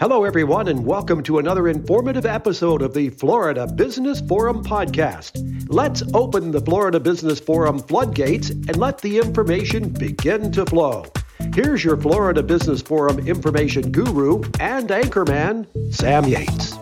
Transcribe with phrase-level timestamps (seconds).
[0.00, 5.66] Hello, everyone, and welcome to another informative episode of the Florida Business Forum podcast.
[5.68, 11.06] Let's open the Florida Business Forum floodgates and let the information begin to flow.
[11.54, 16.73] Here's your Florida Business Forum information guru and anchorman, Sam Yates.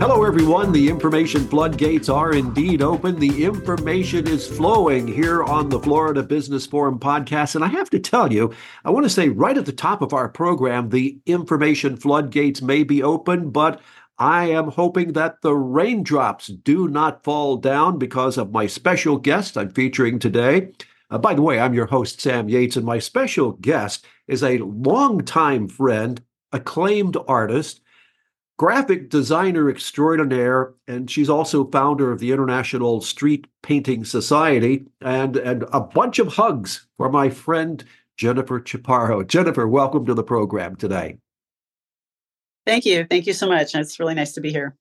[0.00, 0.72] Hello, everyone.
[0.72, 3.20] The information floodgates are indeed open.
[3.20, 7.54] The information is flowing here on the Florida Business Forum podcast.
[7.54, 8.50] And I have to tell you,
[8.82, 12.82] I want to say right at the top of our program, the information floodgates may
[12.82, 13.82] be open, but
[14.18, 19.58] I am hoping that the raindrops do not fall down because of my special guest
[19.58, 20.70] I'm featuring today.
[21.10, 24.60] Uh, by the way, I'm your host, Sam Yates, and my special guest is a
[24.60, 27.82] longtime friend, acclaimed artist,
[28.60, 35.64] graphic designer extraordinaire, and she's also founder of the International Street Painting Society, and, and
[35.72, 37.82] a bunch of hugs for my friend
[38.18, 39.26] Jennifer Chaparro.
[39.26, 41.16] Jennifer, welcome to the program today.
[42.66, 43.06] Thank you.
[43.08, 43.74] Thank you so much.
[43.74, 44.76] It's really nice to be here.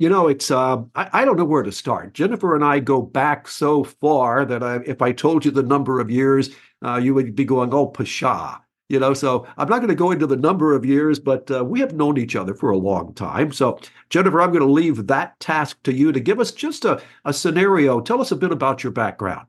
[0.00, 2.14] You know, it's uh, I, I, don't know where to start.
[2.14, 6.00] Jennifer and I go back so far that I, if I told you the number
[6.00, 6.50] of years,
[6.84, 10.12] uh, you would be going, "Oh, pshaw." You know, so I'm not going to go
[10.12, 13.12] into the number of years, but uh, we have known each other for a long
[13.12, 13.52] time.
[13.52, 17.02] So, Jennifer, I'm going to leave that task to you to give us just a,
[17.26, 18.00] a scenario.
[18.00, 19.46] Tell us a bit about your background.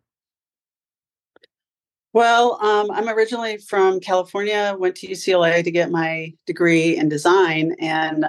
[2.11, 7.75] Well, um, I'm originally from California, went to UCLA to get my degree in design
[7.79, 8.25] and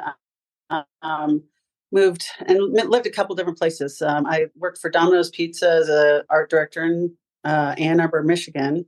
[1.03, 1.43] um,
[1.91, 4.01] moved and lived a couple different places.
[4.01, 8.85] Um, I worked for Domino's Pizza as an art director in uh, Ann Arbor, Michigan.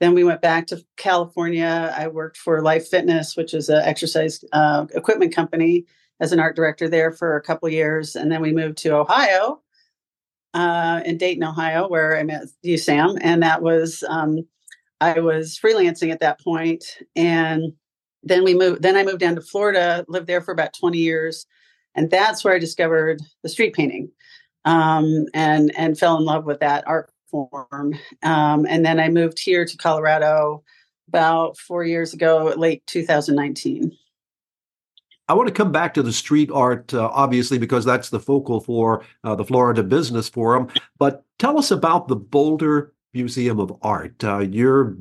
[0.00, 1.94] Then we went back to California.
[1.96, 5.86] I worked for Life Fitness, which is an exercise uh, equipment company,
[6.20, 8.16] as an art director there for a couple years.
[8.16, 9.60] And then we moved to Ohio,
[10.54, 13.16] uh, in Dayton, Ohio, where I met you, Sam.
[13.20, 14.46] And that was, um,
[15.00, 16.84] I was freelancing at that point.
[17.14, 17.74] And
[18.22, 21.46] then we moved, then I moved down to Florida, lived there for about 20 years.
[21.94, 24.10] And that's where I discovered the street painting
[24.64, 27.94] um, and, and fell in love with that art form.
[28.22, 30.62] Um, and then I moved here to Colorado
[31.08, 33.96] about four years ago, late 2019.
[35.28, 38.60] I want to come back to the street art, uh, obviously, because that's the focal
[38.60, 40.68] for uh, the Florida Business Forum.
[40.98, 44.22] But tell us about the Boulder Museum of Art.
[44.22, 44.96] Uh, you're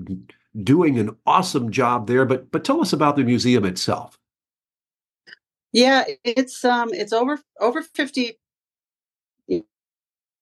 [0.63, 4.17] doing an awesome job there, but but tell us about the museum itself.
[5.71, 8.39] Yeah, it's um, it's over over fifty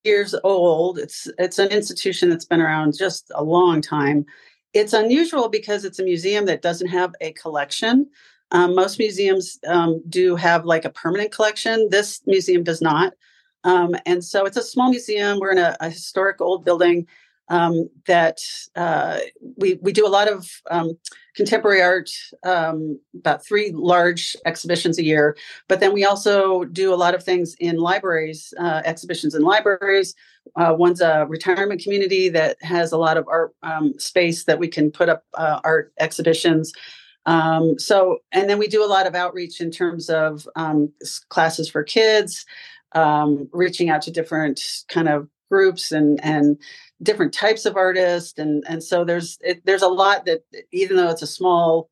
[0.03, 0.99] years old.
[0.99, 4.25] It's it's an institution that's been around just a long time.
[4.73, 8.09] It's unusual because it's a museum that doesn't have a collection.
[8.51, 11.87] Um, most museums um, do have like a permanent collection.
[11.89, 13.13] This museum does not.
[13.63, 15.39] Um, and so it's a small museum.
[15.39, 17.07] We're in a, a historic old building
[17.53, 18.39] um, that
[18.75, 19.19] uh,
[19.57, 20.97] we we do a lot of um,
[21.35, 22.09] contemporary art,
[22.43, 25.37] um, about three large exhibitions a year.
[25.67, 30.15] But then we also do a lot of things in libraries, uh, exhibitions in libraries.
[30.55, 34.67] Uh, one's a retirement community that has a lot of art um, space that we
[34.67, 36.73] can put up uh, art exhibitions.
[37.27, 40.91] Um, so, and then we do a lot of outreach in terms of um,
[41.29, 42.45] classes for kids,
[42.93, 44.59] um, reaching out to different
[44.89, 46.57] kind of groups and and
[47.01, 50.41] different types of artists and and so there's it, there's a lot that
[50.71, 51.89] even though it's a small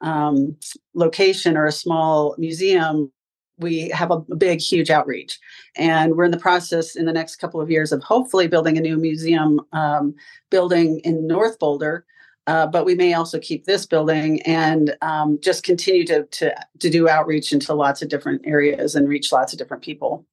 [0.00, 0.56] um,
[0.94, 3.10] location or a small museum
[3.58, 5.38] we have a big huge outreach.
[5.76, 8.80] And we're in the process in the next couple of years of hopefully building a
[8.80, 10.14] new museum um,
[10.50, 12.04] building in north boulder
[12.46, 16.90] uh, but we may also keep this building and um, just continue to, to to
[16.90, 20.26] do outreach into lots of different areas and reach lots of different people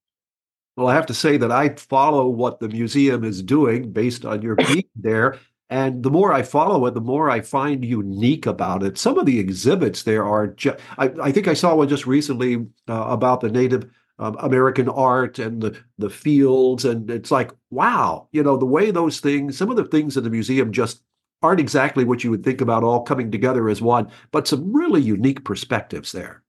[0.81, 4.41] well, I have to say that I follow what the museum is doing based on
[4.41, 5.37] your being there.
[5.69, 8.97] And the more I follow it, the more I find unique about it.
[8.97, 12.65] Some of the exhibits there are, ju- I, I, think I saw one just recently
[12.89, 16.83] uh, about the Native um, American art and the, the fields.
[16.83, 20.23] And it's like, wow, you know, the way those things, some of the things in
[20.23, 21.03] the museum just
[21.43, 25.01] aren't exactly what you would think about all coming together as one, but some really
[25.01, 26.40] unique perspectives there.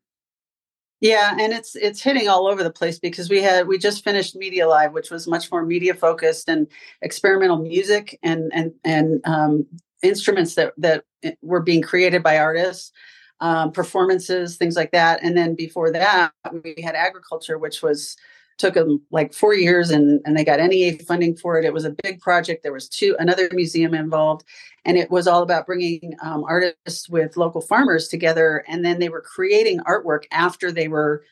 [1.03, 4.37] Yeah, and it's it's hitting all over the place because we had we just finished
[4.37, 6.69] Media Live, which was much more media focused and
[7.03, 9.67] experimental music and and and um,
[10.05, 11.05] instruments that that
[11.43, 12.93] were being created by artists,
[13.41, 15.19] um, performances, things like that.
[15.25, 16.31] And then before that,
[16.63, 18.17] we had agriculture, which was
[18.59, 21.65] took them like four years and, and they got NEA funding for it.
[21.65, 22.63] It was a big project.
[22.63, 24.45] There was two another museum involved,
[24.85, 28.65] and it was all about bringing um, artists with local farmers together.
[28.69, 31.25] And then they were creating artwork after they were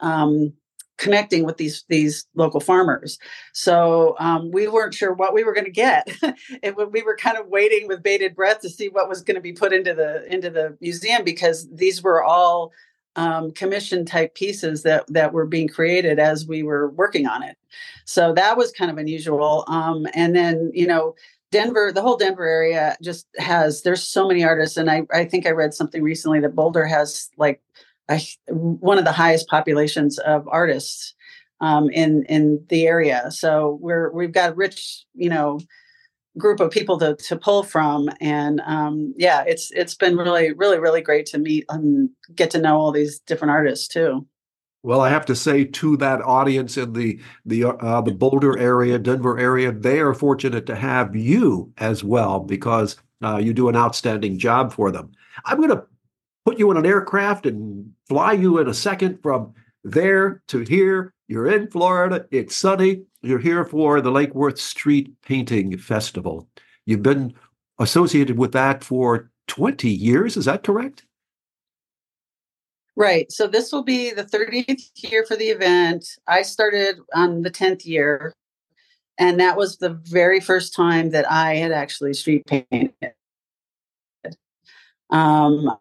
[0.00, 0.52] um,
[0.98, 3.18] connecting with these these local farmers.
[3.54, 6.08] So um, we weren't sure what we were going to get.
[6.62, 9.40] it, we were kind of waiting with bated breath to see what was going to
[9.40, 12.72] be put into the into the museum because these were all
[13.18, 17.56] um, commission type pieces that that were being created as we were working on it.
[18.04, 19.64] So that was kind of unusual.
[19.66, 21.16] Um, and then you know
[21.50, 25.46] Denver, the whole Denver area just has there's so many artists, and I I think
[25.46, 27.60] I read something recently that Boulder has like
[28.08, 28.20] a,
[28.52, 31.14] one of the highest populations of artists
[31.60, 33.32] um, in in the area.
[33.32, 35.58] So we're we've got rich you know
[36.38, 40.78] group of people to to pull from, and um, yeah, it's it's been really really
[40.78, 44.26] really great to meet and get to know all these different artists too.
[44.82, 48.98] Well, I have to say to that audience in the the uh, the Boulder area,
[48.98, 53.76] Denver area, they are fortunate to have you as well because uh, you do an
[53.76, 55.10] outstanding job for them.
[55.44, 55.84] I'm going to
[56.44, 59.52] put you in an aircraft and fly you in a second from
[59.84, 61.12] there to here.
[61.28, 62.26] You're in Florida.
[62.30, 63.02] It's sunny.
[63.20, 66.48] You're here for the Lake Worth Street Painting Festival.
[66.86, 67.34] You've been
[67.78, 70.38] associated with that for 20 years.
[70.38, 71.04] Is that correct?
[72.96, 73.30] Right.
[73.30, 76.06] So this will be the 30th year for the event.
[76.26, 78.32] I started on the 10th year,
[79.18, 82.94] and that was the very first time that I had actually street painted.
[85.10, 85.76] Um,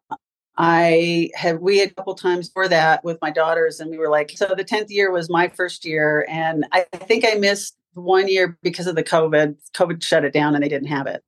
[0.57, 4.09] I had we had a couple times for that with my daughters, and we were
[4.09, 8.27] like, so the 10th year was my first year, and I think I missed one
[8.27, 9.55] year because of the COVID.
[9.73, 11.23] COVID shut it down, and they didn't have it.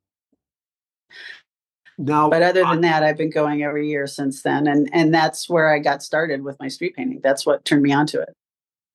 [2.00, 5.50] Now, but other than that, I've been going every year since then, and and that's
[5.50, 7.20] where I got started with my street painting.
[7.22, 8.36] That's what turned me onto it.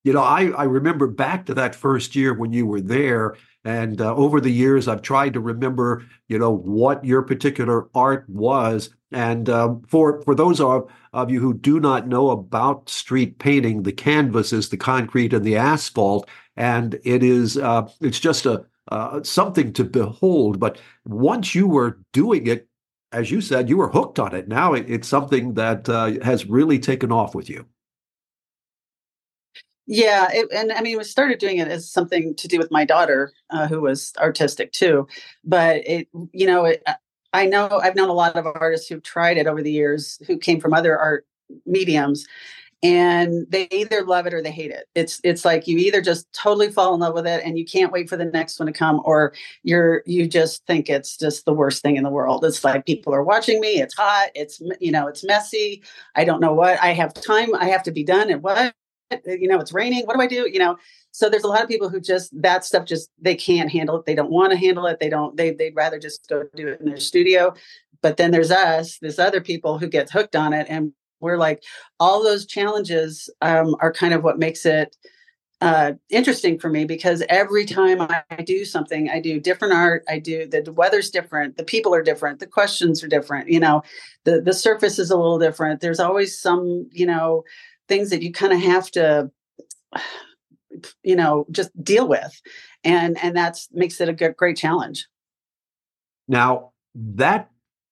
[0.05, 4.01] You know, I I remember back to that first year when you were there, and
[4.01, 8.91] uh, over the years, I've tried to remember, you know, what your particular art was.
[9.14, 13.84] And um, for for those of, of you who do not know about street painting,
[13.84, 18.66] the canvas is the concrete and the asphalt, and it is uh, it's just a
[18.88, 20.58] uh, something to behold.
[20.58, 22.69] But once you were doing it,
[23.12, 24.49] as you said, you were hooked on it.
[24.49, 27.66] Now it, it's something that uh, has really taken off with you.
[29.87, 32.84] Yeah, it, and I mean, we started doing it as something to do with my
[32.84, 35.06] daughter, uh, who was artistic too.
[35.44, 36.82] But it, you know, it,
[37.35, 40.39] I know I've known a lot of artists who've tried it over the years, who
[40.39, 41.27] came from other art
[41.67, 42.27] mediums,
[42.83, 44.87] and they either love it or they hate it.
[44.95, 47.91] It's it's like you either just totally fall in love with it and you can't
[47.91, 49.33] wait for the next one to come or
[49.63, 52.45] you're you just think it's just the worst thing in the world.
[52.45, 55.83] It's like people are watching me it's hot it's you know it's messy.
[56.15, 58.75] I don't know what i have time i have to be done and what
[59.26, 60.76] you know it's raining what do i do you know
[61.11, 64.06] so there's a lot of people who just that stuff just they can't handle it
[64.06, 66.81] they don't want to handle it they don't they, they'd rather just go do it
[66.81, 67.55] in their studio
[68.02, 71.62] but then there's us there's other people who get hooked on it and we're like
[71.99, 74.94] all those challenges um, are kind of what makes it
[75.61, 80.05] uh, interesting for me because every time I, do something, I do different art.
[80.06, 83.49] I do the, weather's different, the people are different, the questions are different.
[83.49, 83.82] You know,
[84.25, 85.81] the the surface is a little different.
[85.81, 87.44] There's always some you know
[87.89, 89.31] things that you kind of have to
[91.03, 92.41] you know just deal with,
[92.83, 95.07] and and that's makes it a great challenge.
[96.29, 97.51] Now that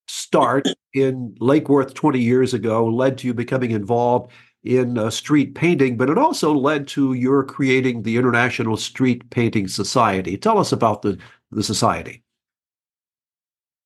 [0.08, 4.30] start in Lake Worth 20 years ago led to you becoming involved
[4.64, 9.68] in uh, street painting, but it also led to your creating the International Street Painting
[9.68, 10.36] Society.
[10.36, 11.18] Tell us about the,
[11.50, 12.21] the society.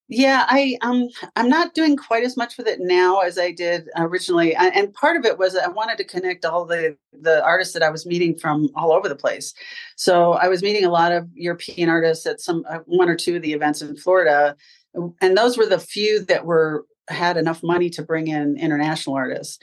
[0.08, 3.88] Yeah, I um I'm not doing quite as much with it now as I did
[3.96, 7.82] originally, and part of it was I wanted to connect all the the artists that
[7.82, 9.52] I was meeting from all over the place.
[9.96, 13.36] So I was meeting a lot of European artists at some uh, one or two
[13.36, 14.56] of the events in Florida,
[15.20, 19.58] and those were the few that were had enough money to bring in international artists.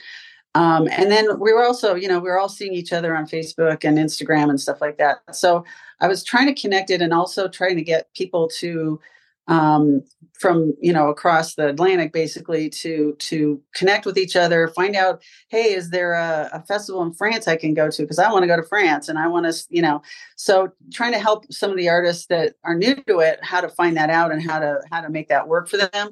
[0.54, 3.26] Um, and then we were also, you know, we were all seeing each other on
[3.26, 5.18] Facebook and Instagram and stuff like that.
[5.34, 5.64] So
[6.00, 9.00] I was trying to connect it and also trying to get people to
[9.46, 10.02] um,
[10.38, 15.22] from you know across the Atlantic, basically to to connect with each other, find out,
[15.48, 18.42] hey, is there a, a festival in France I can go to because I want
[18.42, 20.02] to go to France and I want to, you know,
[20.36, 23.68] so trying to help some of the artists that are new to it how to
[23.68, 26.10] find that out and how to how to make that work for them,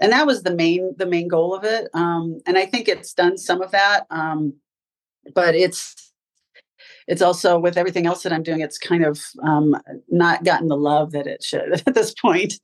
[0.00, 1.88] and that was the main the main goal of it.
[1.94, 4.54] Um, and I think it's done some of that, um,
[5.34, 6.12] but it's
[7.06, 9.76] it's also with everything else that I'm doing, it's kind of um,
[10.08, 12.60] not gotten the love that it should at this point.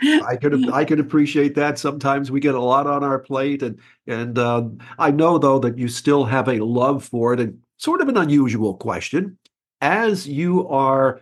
[0.00, 1.78] I could I could appreciate that.
[1.78, 5.78] Sometimes we get a lot on our plate, and and um, I know though that
[5.78, 7.40] you still have a love for it.
[7.40, 9.38] And sort of an unusual question,
[9.80, 11.20] as you are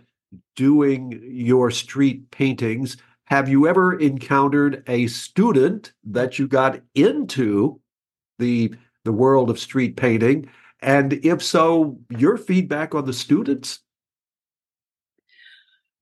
[0.57, 7.81] doing your street paintings, have you ever encountered a student that you got into
[8.39, 10.49] the the world of street painting
[10.87, 13.81] and if so, your feedback on the students?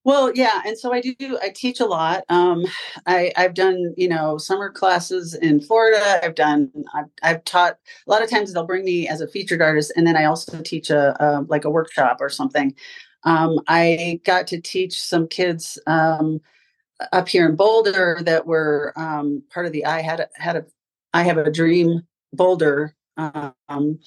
[0.05, 1.39] Well, yeah, and so I do.
[1.43, 2.25] I teach a lot.
[2.29, 2.67] Um,
[3.07, 6.21] I, I've done, you know, summer classes in Florida.
[6.23, 6.71] I've done.
[6.95, 7.79] I've, I've taught.
[8.07, 10.61] A lot of times they'll bring me as a featured artist, and then I also
[10.61, 12.75] teach a, a like a workshop or something.
[13.25, 16.43] Um, I got to teach some kids um,
[17.13, 20.67] up here in Boulder that were um, part of the I had had a
[21.15, 22.03] I have a dream
[22.35, 23.99] Boulder, um,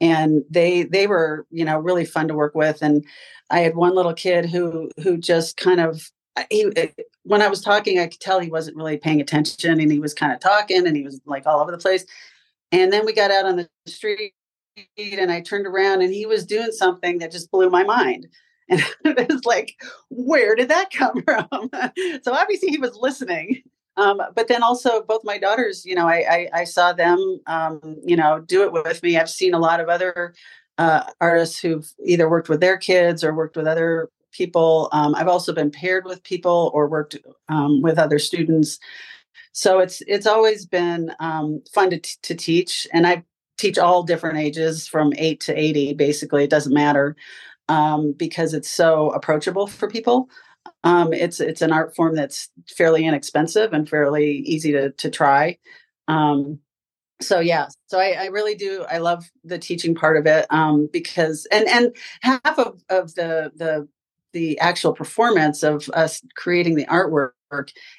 [0.00, 2.82] and they they were you know really fun to work with.
[2.82, 3.04] And
[3.50, 6.10] I had one little kid who who just kind of
[6.50, 6.88] he eh,
[7.24, 10.14] when I was talking, I could tell he wasn't really paying attention, and he was
[10.14, 12.04] kind of talking, and he was like all over the place.
[12.72, 14.34] And then we got out on the street,
[14.98, 18.28] and I turned around, and he was doing something that just blew my mind.
[18.68, 19.76] And it was like,
[20.10, 21.70] where did that come from?
[22.24, 23.62] so obviously he was listening.
[23.96, 27.96] Um, but then also both my daughters, you know, I, I, I saw them, um,
[28.04, 29.16] you know, do it with me.
[29.16, 30.34] I've seen a lot of other
[30.78, 34.90] uh, artists who've either worked with their kids or worked with other people.
[34.92, 37.16] Um, I've also been paired with people or worked
[37.48, 38.78] um, with other students.
[39.52, 43.24] So it's it's always been um, fun to, t- to teach, and I
[43.56, 45.94] teach all different ages from eight to eighty.
[45.94, 47.16] Basically, it doesn't matter
[47.68, 50.28] um, because it's so approachable for people.
[50.84, 55.58] Um, it's it's an art form that's fairly inexpensive and fairly easy to to try.
[56.08, 56.60] Um,
[57.20, 58.84] so yeah, so I, I, really do.
[58.88, 63.50] I love the teaching part of it um, because and and half of of the
[63.56, 63.88] the
[64.32, 67.30] the actual performance of us creating the artwork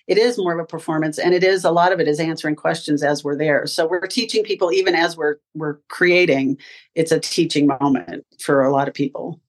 [0.08, 2.56] it is more of a performance and it is a lot of it is answering
[2.56, 6.58] questions as we're there so we're teaching people even as we're we're creating
[6.96, 9.40] it's a teaching moment for a lot of people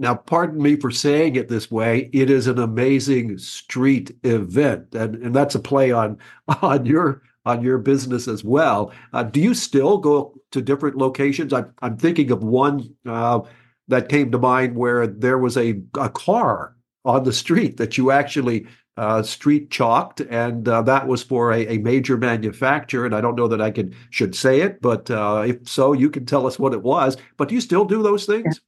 [0.00, 2.08] now, pardon me for saying it this way.
[2.14, 6.16] It is an amazing street event, and, and that's a play on
[6.62, 8.92] on your on your business as well.
[9.12, 11.52] Uh, do you still go to different locations?
[11.52, 13.40] I'm, I'm thinking of one uh,
[13.88, 18.10] that came to mind where there was a, a car on the street that you
[18.10, 18.66] actually
[18.96, 23.04] uh, street chalked, and uh, that was for a, a, major manufacturer.
[23.04, 26.08] And I don't know that I can should say it, but uh, if so, you
[26.08, 27.18] can tell us what it was.
[27.36, 28.62] But do you still do those things?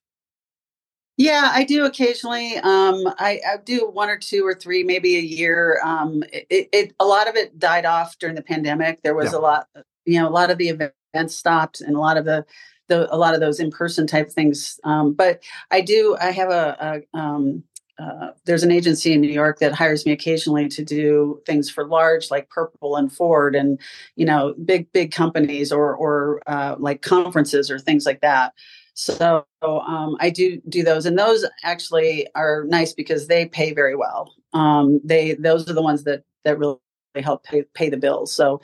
[1.19, 2.57] Yeah, I do occasionally.
[2.57, 5.79] Um, I, I, do one or two or three, maybe a year.
[5.85, 9.03] Um, it, it, a lot of it died off during the pandemic.
[9.03, 9.39] There was yeah.
[9.39, 9.69] a lot,
[10.07, 12.47] you know, a lot of the events stopped, and a lot of the,
[12.89, 14.81] the a lot of those in person type things.
[14.85, 16.17] Um, but I do.
[16.19, 17.63] I have a, a um,
[17.99, 21.87] uh, there's an agency in New York that hires me occasionally to do things for
[21.87, 23.79] large, like Purple and Ford, and
[24.17, 28.55] you know, big big companies or or uh, like conferences or things like that.
[28.95, 33.97] So um, I do do those, and those actually are nice because they pay very
[33.97, 34.35] well.
[34.53, 36.79] Um, they those are the ones that that really
[37.17, 38.33] help pay pay the bills.
[38.33, 38.61] So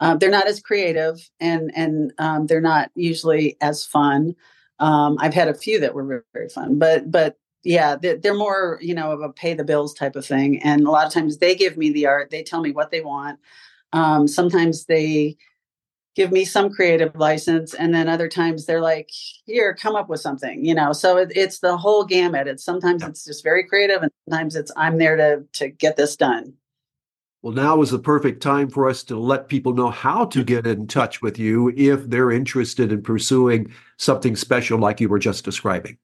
[0.00, 4.34] um, they're not as creative, and and um, they're not usually as fun.
[4.78, 8.34] Um, I've had a few that were very, very fun, but but yeah, they're, they're
[8.34, 10.62] more you know of a pay the bills type of thing.
[10.62, 13.00] And a lot of times they give me the art, they tell me what they
[13.00, 13.40] want.
[13.92, 15.36] Um, sometimes they
[16.14, 19.10] give me some creative license and then other times they're like
[19.46, 20.92] here come up with something you know?
[20.92, 22.46] So it, it's the whole gamut.
[22.46, 26.16] It's sometimes it's just very creative and sometimes it's i'm there to to get this
[26.16, 26.54] done.
[27.42, 30.66] Well now is the perfect time for us to let people know how to get
[30.66, 35.44] in touch with you if they're interested in pursuing something special like you were just
[35.44, 35.98] describing.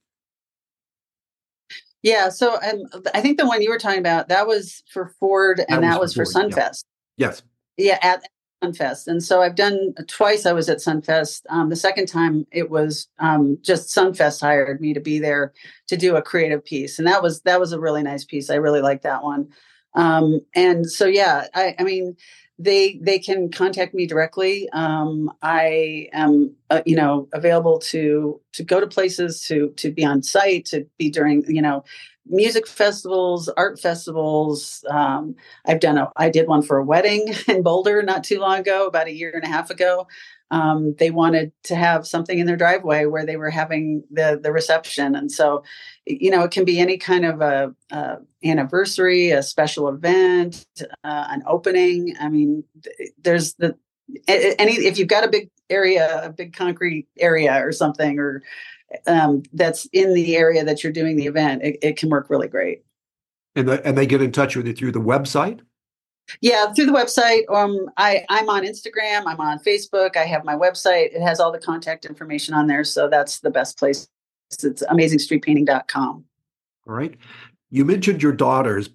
[2.03, 5.61] Yeah so um, i think the one you were talking about that was for ford
[5.69, 6.85] and that, that was, for, for sunfest.
[7.17, 7.29] Yeah.
[7.29, 7.43] yes.
[7.77, 8.23] Yeah at,
[8.63, 9.07] Sunfest.
[9.07, 11.43] And so I've done twice I was at Sunfest.
[11.49, 15.53] Um, the second time it was um, just Sunfest hired me to be there
[15.89, 16.99] to do a creative piece.
[16.99, 18.51] And that was that was a really nice piece.
[18.51, 19.49] I really liked that one.
[19.95, 22.17] Um, and so yeah, I, I, mean
[22.59, 24.69] they they can contact me directly.
[24.71, 30.05] Um, I am uh, you know available to to go to places to to be
[30.05, 31.85] on site to be during you know
[32.29, 34.85] music festivals, art festivals.
[34.89, 35.35] Um,
[35.67, 38.87] I've done a, I did one for a wedding in Boulder not too long ago,
[38.87, 40.07] about a year and a half ago.
[40.51, 44.51] Um, they wanted to have something in their driveway where they were having the the
[44.51, 45.63] reception, and so,
[46.07, 50.65] you know, it can be any kind of a, a anniversary, a special event,
[51.05, 52.15] uh, an opening.
[52.19, 52.65] I mean,
[53.23, 53.77] there's the
[54.27, 58.43] any if you've got a big area, a big concrete area or something, or
[59.07, 62.49] um, that's in the area that you're doing the event, it, it can work really
[62.49, 62.85] great.
[63.55, 65.61] And, the, and they get in touch with you through the website?
[66.41, 67.49] Yeah, through the website.
[67.53, 69.25] Um, I, I'm on Instagram.
[69.27, 70.17] I'm on Facebook.
[70.17, 71.15] I have my website.
[71.15, 72.85] It has all the contact information on there.
[72.85, 74.09] So that's the best place.
[74.51, 76.25] It's amazingstreetpainting.com.
[76.87, 77.15] All right.
[77.71, 78.91] You mentioned your daughters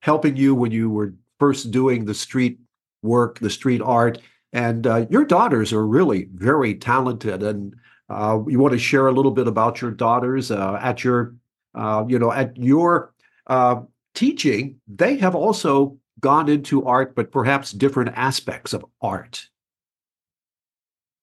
[0.00, 2.58] helping you when you were first doing the street
[3.02, 4.18] work, the street art.
[4.52, 7.42] And uh, your daughters are really very talented.
[7.42, 7.74] And
[8.10, 11.34] uh, you want to share a little bit about your daughters uh, at your,
[11.74, 13.14] uh, you know, at your
[13.46, 13.80] uh,
[14.14, 19.48] teaching, they have also gone into art, but perhaps different aspects of art.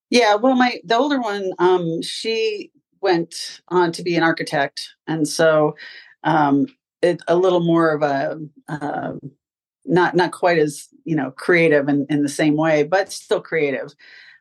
[0.09, 5.27] Yeah, well, my the older one, um, she went on to be an architect, and
[5.27, 5.75] so
[6.23, 6.67] um,
[7.01, 8.39] it, a little more of a
[8.69, 9.13] uh,
[9.85, 13.93] not not quite as you know creative in, in the same way, but still creative.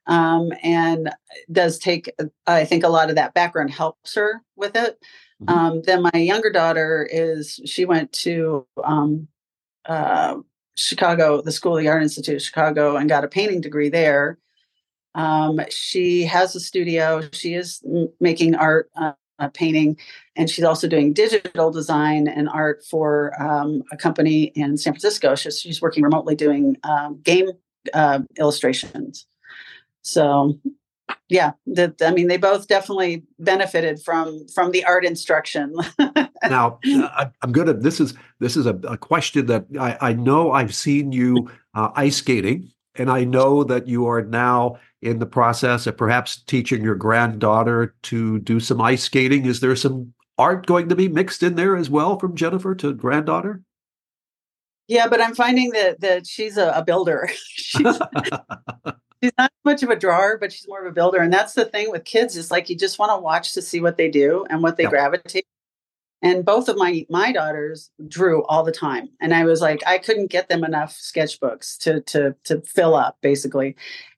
[0.06, 1.10] Um, and
[1.50, 2.10] does take
[2.46, 4.98] I think a lot of that background helps her with it.
[5.42, 5.58] Mm-hmm.
[5.58, 9.28] Um, then my younger daughter is she went to um,
[9.84, 10.36] uh,
[10.76, 14.38] Chicago, the School of the Art Institute of Chicago, and got a painting degree there.
[15.14, 17.22] Um, she has a studio.
[17.32, 19.98] She is m- making art, uh, uh, painting,
[20.36, 25.34] and she's also doing digital design and art for um, a company in San Francisco.
[25.34, 27.50] She's, she's working remotely doing um, game
[27.94, 29.26] uh, illustrations.
[30.06, 30.56] So,
[31.28, 35.74] yeah, that I mean, they both definitely benefited from from the art instruction.
[36.48, 37.74] now, I, am gonna.
[37.74, 41.90] This is this is a, a question that I, I know I've seen you uh,
[41.96, 46.84] ice skating, and I know that you are now in the process of perhaps teaching
[46.84, 49.46] your granddaughter to do some ice skating.
[49.46, 52.94] Is there some art going to be mixed in there as well from Jennifer to
[52.94, 53.62] granddaughter?
[54.86, 57.28] Yeah, but I'm finding that that she's a, a builder.
[57.34, 57.82] she's,
[59.26, 61.18] she's not much of a drawer, but she's more of a builder.
[61.18, 63.80] And that's the thing with kids is like you just want to watch to see
[63.80, 65.46] what they do and what they gravitate.
[66.22, 69.98] And both of my my daughters drew all the time, and I was like, I
[69.98, 73.76] couldn't get them enough sketchbooks to to to fill up, basically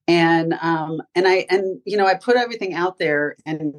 [0.08, 3.74] and um, and I and you know I put everything out there and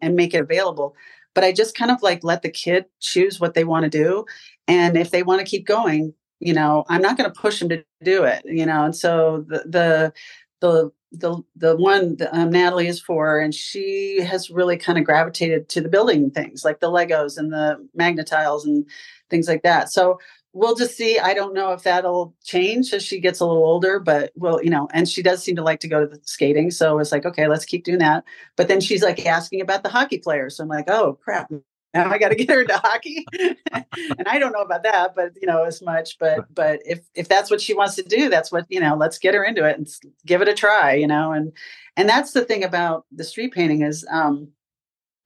[0.00, 0.94] and make it available,
[1.34, 4.26] but I just kind of like let the kid choose what they want to do,
[4.68, 7.70] and if they want to keep going, you know, I'm not going to push them
[7.70, 8.84] to do it, you know.
[8.84, 10.12] And so the the
[10.60, 15.04] the the the one that, um, Natalie is four, and she has really kind of
[15.04, 18.86] gravitated to the building things like the Legos and the Magna-Tiles and
[19.28, 19.90] things like that.
[19.92, 20.20] So
[20.52, 21.18] we'll just see.
[21.18, 24.70] I don't know if that'll change as she gets a little older, but well, you
[24.70, 26.70] know, and she does seem to like to go to the skating.
[26.70, 28.24] So it's like, okay, let's keep doing that.
[28.56, 30.56] But then she's like asking about the hockey players.
[30.56, 31.50] So I'm like, oh crap.
[31.92, 35.32] Now I got to get her into hockey, and I don't know about that, but
[35.40, 36.18] you know as much.
[36.18, 38.94] But but if if that's what she wants to do, that's what you know.
[38.96, 39.88] Let's get her into it and
[40.26, 41.32] give it a try, you know.
[41.32, 41.52] And
[41.96, 44.48] and that's the thing about the street painting is um,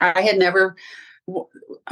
[0.00, 0.77] I had never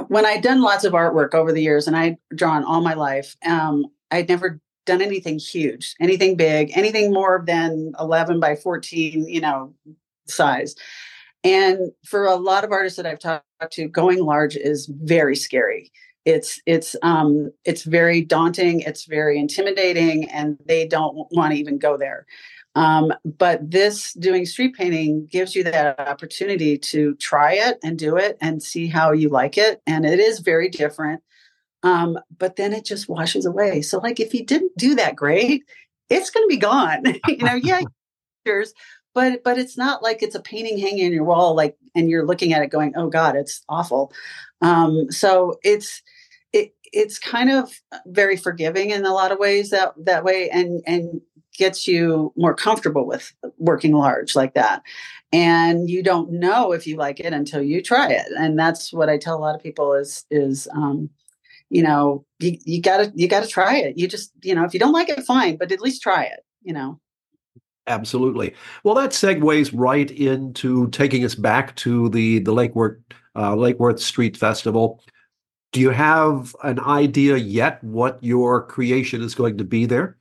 [0.08, 3.36] when I'd done lots of artwork over the years and I'd drawn all my life,
[3.46, 9.40] um, I'd never done anything huge, anything big, anything more than 11 by 14, you
[9.40, 9.74] know,
[10.26, 10.74] size.
[11.44, 15.92] And for a lot of artists that I've talked to, going large is very scary.
[16.24, 21.78] It's it's um it's very daunting, it's very intimidating, and they don't want to even
[21.78, 22.26] go there.
[22.74, 28.16] Um, but this doing street painting gives you that opportunity to try it and do
[28.16, 29.82] it and see how you like it.
[29.86, 31.22] And it is very different.
[31.82, 33.82] Um, but then it just washes away.
[33.82, 35.64] So, like, if you didn't do that great,
[36.08, 37.02] it's going to be gone.
[37.28, 37.80] you know, yeah,
[39.14, 42.26] but but it's not like it's a painting hanging on your wall, like, and you're
[42.26, 44.12] looking at it going, "Oh God, it's awful."
[44.60, 46.02] Um, so it's
[46.52, 47.72] it it's kind of
[48.06, 51.20] very forgiving in a lot of ways that that way, and and
[51.56, 54.82] gets you more comfortable with working large like that.
[55.32, 58.26] And you don't know if you like it until you try it.
[58.38, 61.10] And that's what i tell a lot of people is is um,
[61.70, 63.98] you know you, you gotta you gotta try it.
[63.98, 66.44] You just you know if you don't like it fine but at least try it
[66.62, 67.00] you know
[67.86, 72.98] absolutely well that segues right into taking us back to the the lake worth
[73.34, 75.02] uh, lake worth street festival
[75.72, 80.16] do you have an idea yet what your creation is going to be there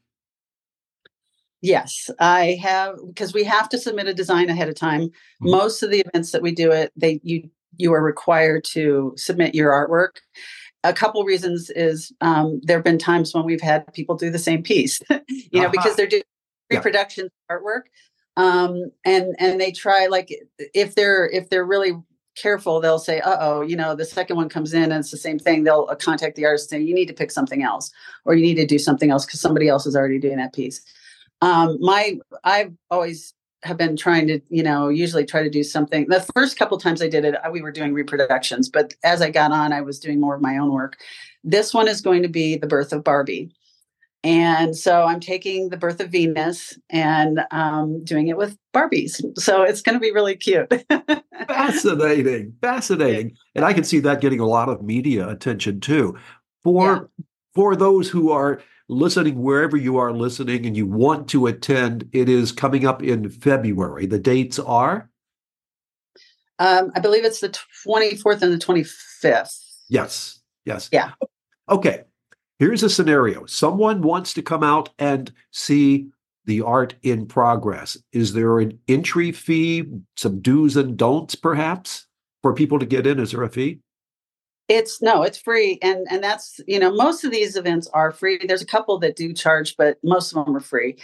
[1.62, 5.02] Yes, I have because we have to submit a design ahead of time.
[5.02, 5.52] Mm-hmm.
[5.52, 9.54] Most of the events that we do it, they you you are required to submit
[9.54, 10.21] your artwork.
[10.84, 14.39] A couple reasons is um, there have been times when we've had people do the
[14.39, 15.62] same piece, you uh-huh.
[15.62, 16.24] know, because they're doing
[16.76, 17.56] reproduction yeah.
[17.56, 17.84] artwork,
[18.38, 20.34] um, and and they try like
[20.74, 21.94] if they're if they're really
[22.36, 25.18] careful, they'll say, "Uh oh," you know, the second one comes in and it's the
[25.18, 25.64] same thing.
[25.64, 27.92] They'll uh, contact the artist and say, "You need to pick something else,
[28.26, 30.82] or you need to do something else because somebody else is already doing that piece."
[31.42, 36.08] um, my I've always have been trying to, you know, usually try to do something.
[36.08, 39.52] The first couple times I did it, we were doing reproductions, but as I got
[39.52, 40.98] on, I was doing more of my own work.
[41.44, 43.52] This one is going to be the birth of Barbie.
[44.24, 49.20] And so I'm taking the birth of Venus and um, doing it with Barbies.
[49.40, 50.72] So it's going to be really cute.
[51.48, 56.18] fascinating, fascinating, and I can see that getting a lot of media attention too.
[56.64, 57.24] For yeah.
[57.56, 62.30] for those who are listening wherever you are listening and you want to attend, it
[62.30, 64.06] is coming up in February.
[64.06, 65.10] The dates are?
[66.60, 67.50] Um, I believe it's the
[67.88, 69.58] 24th and the 25th.
[69.90, 70.42] Yes.
[70.66, 70.90] Yes.
[70.92, 71.12] Yeah.
[71.68, 72.04] Okay.
[72.62, 76.08] Here's a scenario someone wants to come out and see
[76.45, 77.97] the art in progress.
[78.13, 82.06] Is there an entry fee, some do's and don'ts perhaps
[82.43, 83.19] for people to get in?
[83.19, 83.80] Is there a fee?
[84.67, 85.80] It's no, it's free.
[85.82, 88.39] And and that's, you know, most of these events are free.
[88.45, 90.97] There's a couple that do charge, but most of them are free.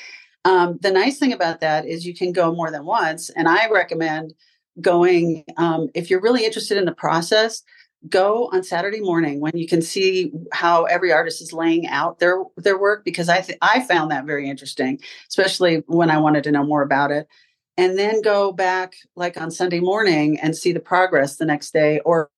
[0.45, 3.31] Um, the nice thing about that is you can go more than once.
[3.31, 4.35] And I recommend
[4.79, 7.63] going um, if you're really interested in the process
[8.09, 12.43] go on Saturday morning when you can see how every artist is laying out their
[12.55, 16.51] their work because I th- I found that very interesting, especially when I wanted to
[16.51, 17.27] know more about it.
[17.77, 21.99] And then go back like on Sunday morning and see the progress the next day
[22.05, 22.29] or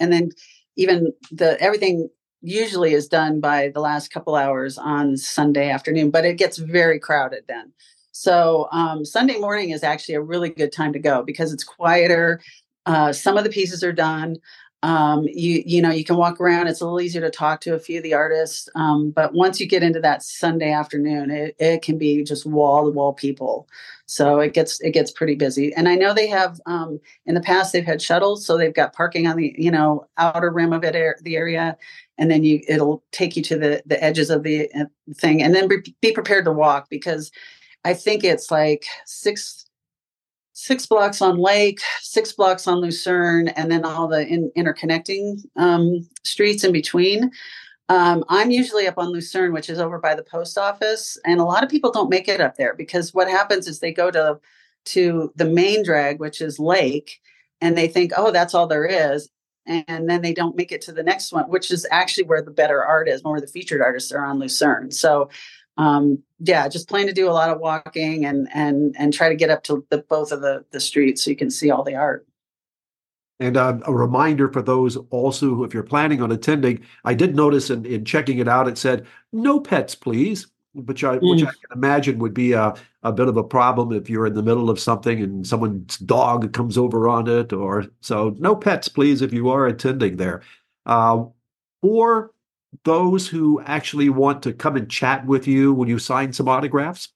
[0.00, 0.30] and then
[0.76, 2.08] even the everything
[2.42, 6.98] usually is done by the last couple hours on Sunday afternoon, but it gets very
[6.98, 7.72] crowded then.
[8.12, 12.40] So um, Sunday morning is actually a really good time to go because it's quieter.
[12.86, 14.36] Uh, some of the pieces are done
[14.82, 17.74] um, you you know you can walk around it's a little easier to talk to
[17.74, 21.56] a few of the artists um, but once you get into that sunday afternoon it,
[21.58, 23.68] it can be just wall to wall people.
[24.08, 27.40] So it gets it gets pretty busy and i know they have um, in the
[27.40, 30.84] past they've had shuttles so they've got parking on the you know outer rim of
[30.84, 31.76] it the area
[32.18, 34.84] and then you it'll take you to the the edges of the uh,
[35.14, 37.32] thing and then be, be prepared to walk because
[37.84, 39.65] i think it's like six
[40.58, 46.08] six blocks on Lake, six blocks on Lucerne, and then all the in, interconnecting um,
[46.24, 47.30] streets in between.
[47.90, 51.44] Um, I'm usually up on Lucerne, which is over by the post office, and a
[51.44, 54.40] lot of people don't make it up there because what happens is they go to
[54.86, 57.20] to the main drag, which is Lake,
[57.60, 59.28] and they think, oh, that's all there is,
[59.66, 62.50] and then they don't make it to the next one, which is actually where the
[62.50, 64.90] better art is, more the featured artists are on Lucerne.
[64.90, 65.28] So
[65.76, 69.36] um, yeah, just plan to do a lot of walking and and and try to
[69.36, 71.94] get up to the both of the the streets so you can see all the
[71.94, 72.26] art.
[73.38, 77.36] And uh, a reminder for those also, who, if you're planning on attending, I did
[77.36, 81.30] notice in, in checking it out, it said no pets, please, which I mm.
[81.30, 84.34] which I can imagine would be a, a bit of a problem if you're in
[84.34, 88.88] the middle of something and someone's dog comes over on it, or so no pets,
[88.88, 90.42] please, if you are attending there.
[90.86, 91.24] Uh,
[91.82, 92.30] or
[92.84, 95.72] those who actually want to come and chat with you?
[95.72, 97.08] Will you sign some autographs?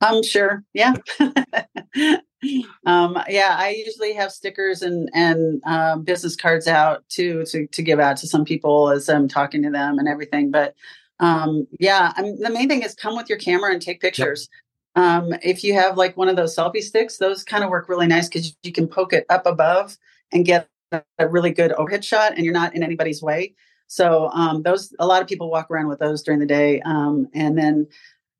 [0.00, 0.64] Um, sure.
[0.74, 0.94] Yeah.
[2.86, 7.82] um, yeah, I usually have stickers and and um, business cards out too to to
[7.82, 10.50] give out to some people as I'm talking to them and everything.
[10.50, 10.74] But
[11.20, 14.48] um, yeah, I mean, the main thing is come with your camera and take pictures.
[14.96, 15.04] Yep.
[15.04, 18.08] Um, if you have like one of those selfie sticks, those kind of work really
[18.08, 19.96] nice because you can poke it up above
[20.32, 20.68] and get
[21.18, 23.54] a really good overhead shot, and you're not in anybody's way.
[23.86, 27.28] So um, those a lot of people walk around with those during the day, um,
[27.34, 27.86] and then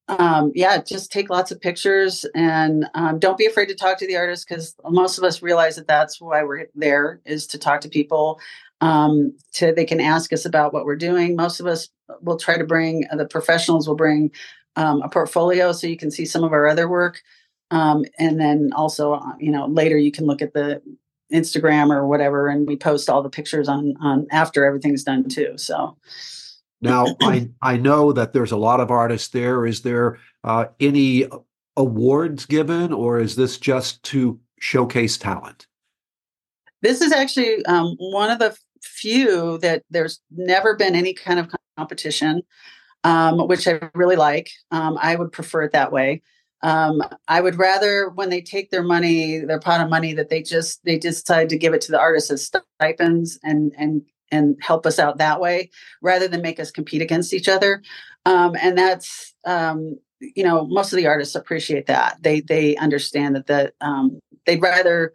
[0.09, 4.07] um, yeah, just take lots of pictures and um, don't be afraid to talk to
[4.07, 7.81] the artist because most of us realize that that's why we're there is to talk
[7.83, 8.41] to people.
[8.81, 11.37] Um, to they can ask us about what we're doing.
[11.37, 11.89] Most of us
[12.21, 14.33] will try to bring the professionals will bring
[14.77, 17.23] um, a portfolio so you can see some of our other work.
[17.71, 20.83] Um, and then also, uh, you know, later you can look at the
[21.33, 25.55] Instagram or whatever, and we post all the pictures on on after everything's done too.
[25.57, 25.97] So
[26.81, 29.67] now I I know that there's a lot of artists there.
[29.67, 31.27] Is there uh, any
[31.77, 35.67] awards given, or is this just to showcase talent?
[36.83, 41.49] This is actually um, one of the few that there's never been any kind of
[41.77, 42.43] competition,
[43.05, 44.51] um, which I really like.
[44.71, 46.23] Um, I would prefer it that way.
[46.63, 50.43] Um, I would rather when they take their money, their pot of money, that they
[50.43, 54.87] just they decide to give it to the artists as stipends and and and help
[54.87, 55.71] us out that way,
[56.01, 57.83] rather than make us compete against each other.
[58.25, 62.19] Um, and that's um, you know most of the artists appreciate that.
[62.23, 65.13] They they understand that that um, they'd rather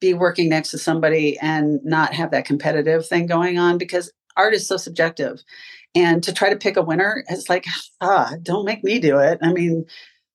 [0.00, 4.54] be working next to somebody and not have that competitive thing going on because art
[4.54, 5.42] is so subjective
[5.94, 7.64] and to try to pick a winner it's like
[8.02, 9.86] ah don't make me do it i mean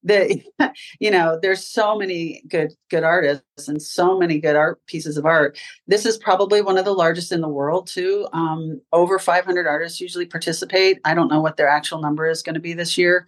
[0.03, 0.41] the
[0.99, 5.25] you know there's so many good good artists and so many good art pieces of
[5.25, 5.57] art.
[5.87, 8.27] This is probably one of the largest in the world too.
[8.33, 10.99] Um, over 500 artists usually participate.
[11.05, 13.27] I don't know what their actual number is going to be this year.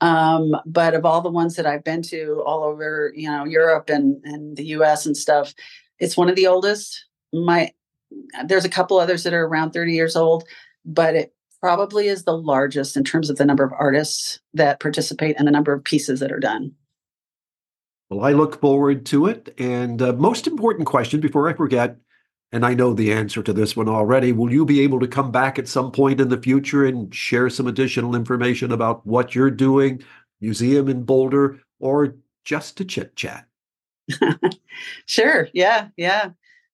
[0.00, 3.88] Um, but of all the ones that i've been to all over you know europe
[3.88, 5.54] and and the us and stuff
[6.02, 7.06] it's one of the oldest.
[7.32, 7.72] My
[8.44, 10.44] there's a couple others that are around 30 years old
[10.84, 15.36] but it probably is the largest in terms of the number of artists that participate
[15.38, 16.72] and the number of pieces that are done.
[18.10, 19.54] Well, I look forward to it.
[19.58, 21.96] And uh, most important question before I forget,
[22.50, 25.30] and I know the answer to this one already, will you be able to come
[25.30, 29.50] back at some point in the future and share some additional information about what you're
[29.50, 30.02] doing,
[30.40, 33.46] museum in Boulder, or just to chit chat?
[35.06, 35.48] sure.
[35.54, 35.88] Yeah.
[35.96, 36.30] Yeah.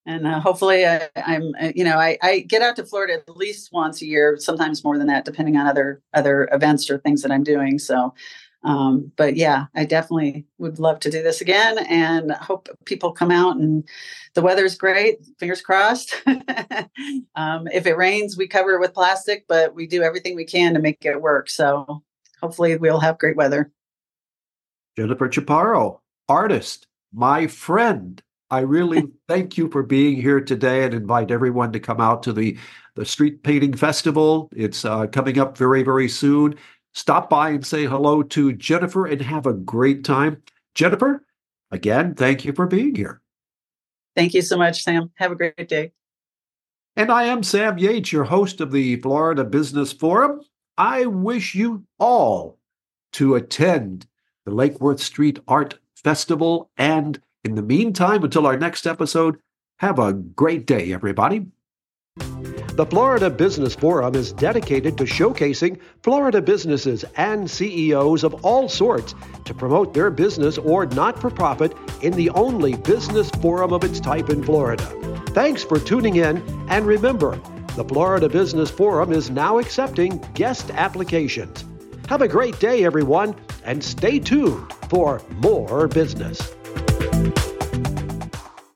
[0.08, 3.36] And uh, hopefully I, am uh, you know I, I, get out to florida at
[3.36, 7.22] least once a year sometimes more than that depending on other other events or things
[7.22, 7.78] that i'm doing.
[7.78, 8.14] So
[8.64, 13.30] um, but yeah i definitely would love to do this again and hope people come
[13.30, 13.86] out and
[14.34, 16.16] the weather's great fingers crossed.
[17.36, 20.74] Um, if it rains we cover it with plastic but we do everything we can
[20.74, 21.48] to make it work.
[21.48, 22.02] So
[22.40, 23.70] hopefully we'll have great weather.
[24.96, 31.30] Jennifer chaparro artist my friend I really thank you for being here today and invite
[31.30, 32.56] everyone to come out to the,
[32.94, 34.48] the Street Painting Festival.
[34.54, 36.54] It's uh, coming up very, very soon.
[36.94, 40.42] Stop by and say hello to Jennifer and have a great time.
[40.74, 41.24] Jennifer,
[41.70, 43.20] again, thank you for being here.
[44.16, 45.10] Thank you so much, Sam.
[45.16, 45.92] Have a great day.
[46.96, 50.40] And I am Sam Yates, your host of the Florida Business Forum.
[50.76, 52.58] I wish you all
[53.12, 54.06] to attend
[54.44, 59.38] the Lake Worth Street Art Festival and in the meantime, until our next episode,
[59.78, 61.46] have a great day, everybody.
[62.16, 69.14] The Florida Business Forum is dedicated to showcasing Florida businesses and CEOs of all sorts
[69.44, 73.98] to promote their business or not for profit in the only business forum of its
[73.98, 74.84] type in Florida.
[75.28, 77.40] Thanks for tuning in, and remember,
[77.74, 81.64] the Florida Business Forum is now accepting guest applications.
[82.08, 86.54] Have a great day, everyone, and stay tuned for more business.